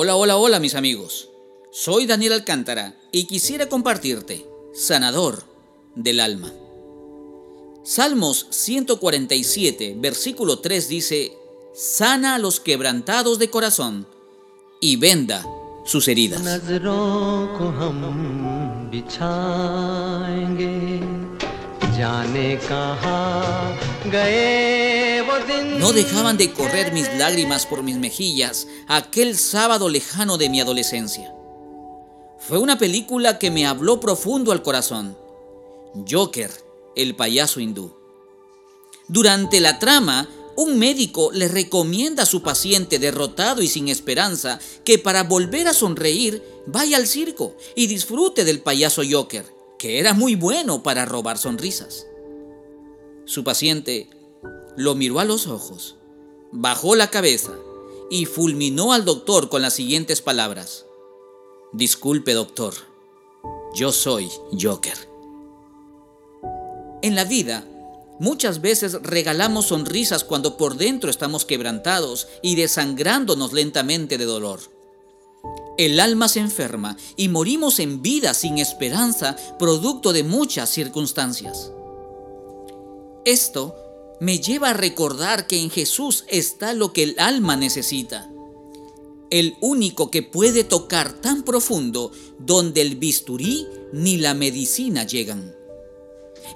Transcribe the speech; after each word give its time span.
Hola, 0.00 0.14
hola, 0.14 0.36
hola 0.36 0.60
mis 0.60 0.76
amigos. 0.76 1.28
Soy 1.72 2.06
Daniel 2.06 2.34
Alcántara 2.34 2.94
y 3.10 3.24
quisiera 3.24 3.68
compartirte, 3.68 4.46
sanador 4.72 5.42
del 5.96 6.20
alma. 6.20 6.52
Salmos 7.82 8.46
147, 8.50 9.96
versículo 9.98 10.60
3 10.60 10.88
dice, 10.88 11.32
sana 11.74 12.36
a 12.36 12.38
los 12.38 12.60
quebrantados 12.60 13.40
de 13.40 13.50
corazón 13.50 14.06
y 14.80 14.94
venda 14.94 15.44
sus 15.84 16.06
heridas. 16.06 16.42
No 25.78 25.92
dejaban 25.92 26.36
de 26.36 26.52
correr 26.52 26.92
mis 26.92 27.12
lágrimas 27.16 27.66
por 27.66 27.82
mis 27.82 27.96
mejillas 27.96 28.66
aquel 28.86 29.36
sábado 29.36 29.88
lejano 29.88 30.38
de 30.38 30.48
mi 30.48 30.60
adolescencia. 30.60 31.34
Fue 32.38 32.58
una 32.58 32.78
película 32.78 33.38
que 33.38 33.50
me 33.50 33.66
habló 33.66 34.00
profundo 34.00 34.52
al 34.52 34.62
corazón. 34.62 35.16
Joker, 36.08 36.50
el 36.96 37.16
payaso 37.16 37.60
hindú. 37.60 37.94
Durante 39.08 39.60
la 39.60 39.78
trama, 39.78 40.28
un 40.56 40.78
médico 40.78 41.30
le 41.32 41.48
recomienda 41.48 42.24
a 42.24 42.26
su 42.26 42.42
paciente 42.42 42.98
derrotado 42.98 43.62
y 43.62 43.68
sin 43.68 43.88
esperanza 43.88 44.58
que 44.84 44.98
para 44.98 45.22
volver 45.24 45.68
a 45.68 45.74
sonreír 45.74 46.42
vaya 46.66 46.96
al 46.96 47.06
circo 47.06 47.56
y 47.74 47.86
disfrute 47.86 48.44
del 48.44 48.60
payaso 48.60 49.02
Joker 49.08 49.58
que 49.78 50.00
era 50.00 50.12
muy 50.12 50.34
bueno 50.34 50.82
para 50.82 51.04
robar 51.04 51.38
sonrisas. 51.38 52.06
Su 53.24 53.44
paciente 53.44 54.10
lo 54.78 54.94
miró 54.94 55.18
a 55.18 55.24
los 55.24 55.48
ojos, 55.48 55.96
bajó 56.52 56.94
la 56.94 57.10
cabeza 57.10 57.52
y 58.10 58.26
fulminó 58.26 58.92
al 58.92 59.04
doctor 59.04 59.48
con 59.48 59.60
las 59.60 59.74
siguientes 59.74 60.22
palabras. 60.22 60.86
Disculpe 61.72 62.32
doctor, 62.32 62.74
yo 63.74 63.90
soy 63.90 64.30
Joker. 64.58 64.96
En 67.02 67.16
la 67.16 67.24
vida, 67.24 67.66
muchas 68.20 68.60
veces 68.60 69.02
regalamos 69.02 69.66
sonrisas 69.66 70.22
cuando 70.22 70.56
por 70.56 70.76
dentro 70.76 71.10
estamos 71.10 71.44
quebrantados 71.44 72.28
y 72.40 72.54
desangrándonos 72.54 73.52
lentamente 73.52 74.16
de 74.16 74.26
dolor. 74.26 74.60
El 75.76 75.98
alma 75.98 76.28
se 76.28 76.38
enferma 76.38 76.96
y 77.16 77.28
morimos 77.28 77.80
en 77.80 78.00
vida 78.00 78.32
sin 78.32 78.58
esperanza, 78.58 79.34
producto 79.58 80.12
de 80.12 80.22
muchas 80.22 80.70
circunstancias. 80.70 81.72
Esto 83.24 83.74
me 84.20 84.40
lleva 84.40 84.70
a 84.70 84.74
recordar 84.74 85.46
que 85.46 85.60
en 85.60 85.70
Jesús 85.70 86.24
está 86.28 86.72
lo 86.72 86.92
que 86.92 87.02
el 87.02 87.14
alma 87.18 87.56
necesita. 87.56 88.30
El 89.30 89.56
único 89.60 90.10
que 90.10 90.22
puede 90.22 90.64
tocar 90.64 91.12
tan 91.12 91.42
profundo 91.42 92.10
donde 92.38 92.80
el 92.80 92.96
bisturí 92.96 93.66
ni 93.92 94.16
la 94.16 94.34
medicina 94.34 95.04
llegan. 95.04 95.54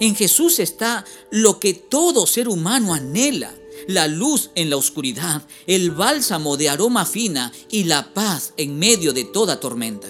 En 0.00 0.14
Jesús 0.14 0.58
está 0.58 1.04
lo 1.30 1.60
que 1.60 1.74
todo 1.74 2.26
ser 2.26 2.48
humano 2.48 2.94
anhela, 2.94 3.54
la 3.86 4.08
luz 4.08 4.50
en 4.54 4.70
la 4.70 4.76
oscuridad, 4.76 5.46
el 5.66 5.90
bálsamo 5.90 6.56
de 6.56 6.70
aroma 6.70 7.04
fina 7.04 7.52
y 7.70 7.84
la 7.84 8.14
paz 8.14 8.54
en 8.56 8.78
medio 8.78 9.12
de 9.12 9.24
toda 9.24 9.60
tormenta. 9.60 10.08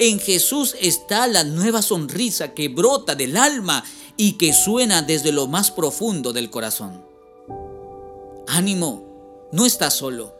En 0.00 0.18
Jesús 0.18 0.76
está 0.80 1.26
la 1.26 1.44
nueva 1.44 1.82
sonrisa 1.82 2.54
que 2.54 2.68
brota 2.68 3.14
del 3.14 3.36
alma 3.36 3.84
y 4.16 4.32
que 4.38 4.54
suena 4.54 5.02
desde 5.02 5.30
lo 5.30 5.46
más 5.46 5.70
profundo 5.70 6.32
del 6.32 6.48
corazón. 6.48 7.04
Ánimo, 8.48 9.50
no 9.52 9.66
estás 9.66 9.94
solo. 9.94 10.34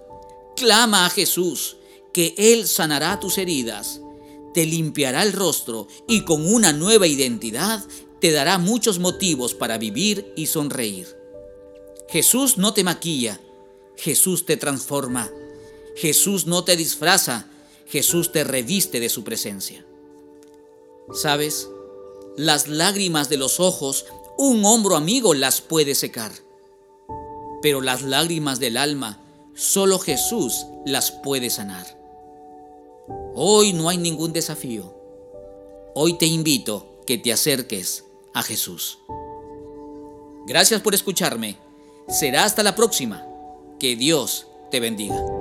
Clama 0.57 1.05
a 1.05 1.11
Jesús, 1.11 1.77
que 2.15 2.35
Él 2.39 2.67
sanará 2.67 3.21
tus 3.21 3.37
heridas, 3.37 4.01
te 4.55 4.65
limpiará 4.65 5.23
el 5.23 5.35
rostro 5.35 5.89
y 6.09 6.25
con 6.25 6.51
una 6.51 6.73
nueva 6.73 7.07
identidad 7.07 7.85
te 8.19 8.33
dará 8.33 8.57
muchos 8.57 8.99
motivos 8.99 9.53
para 9.53 9.77
vivir 9.77 10.33
y 10.37 10.47
sonreír. 10.47 11.07
Jesús 12.09 12.57
no 12.57 12.73
te 12.73 12.83
maquilla, 12.83 13.39
Jesús 13.99 14.47
te 14.47 14.57
transforma, 14.57 15.31
Jesús 15.97 16.47
no 16.47 16.65
te 16.65 16.77
disfraza, 16.77 17.50
Jesús 17.91 18.31
te 18.33 18.45
reviste 18.45 19.01
de 19.01 19.09
su 19.09 19.25
presencia. 19.25 19.85
¿Sabes? 21.13 21.69
Las 22.37 22.69
lágrimas 22.69 23.29
de 23.29 23.37
los 23.37 23.59
ojos 23.59 24.07
un 24.39 24.65
hombro 24.65 24.97
amigo 24.97 25.35
las 25.35 25.61
puede 25.61 25.95
secar, 25.95 26.33
pero 27.61 27.83
las 27.83 28.03
lágrimas 28.03 28.59
del 28.59 28.79
alma 28.79 29.21
solo 29.55 29.99
Jesús 29.99 30.67
las 30.87 31.11
puede 31.11 31.51
sanar. 31.51 31.99
Hoy 33.35 33.73
no 33.73 33.89
hay 33.89 33.99
ningún 33.99 34.33
desafío. 34.33 34.95
Hoy 35.95 36.15
te 36.15 36.27
invito 36.27 37.03
que 37.07 37.19
te 37.19 37.33
acerques 37.33 38.05
a 38.33 38.43
Jesús. 38.43 38.99
Gracias 40.47 40.81
por 40.81 40.95
escucharme. 40.95 41.59
Será 42.09 42.45
hasta 42.45 42.63
la 42.63 42.75
próxima. 42.75 43.27
Que 43.79 43.97
Dios 43.97 44.47
te 44.71 44.81
bendiga. 44.81 45.40